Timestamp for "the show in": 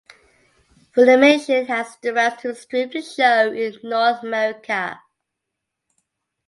2.89-3.75